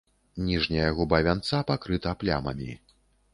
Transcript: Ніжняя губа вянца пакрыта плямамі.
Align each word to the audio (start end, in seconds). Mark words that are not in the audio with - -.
Ніжняя 0.45 0.87
губа 0.99 1.19
вянца 1.27 1.61
пакрыта 1.73 2.15
плямамі. 2.25 2.71